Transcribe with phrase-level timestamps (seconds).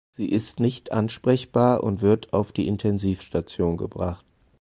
[0.17, 4.25] Sie ist nicht ansprechbar und wird auf die Intensivstation gebracht.